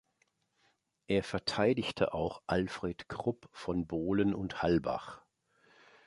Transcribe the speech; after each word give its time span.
Er 1.05 1.21
verteidigte 1.23 2.15
auch 2.15 2.41
Alfried 2.47 3.07
Krupp 3.07 3.47
von 3.51 3.85
Bohlen 3.85 4.33
und 4.33 4.63
Halbach. 4.63 5.21